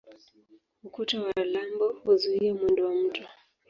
[0.83, 3.27] Ukuta wa lambo huzuia mwendo wa mto.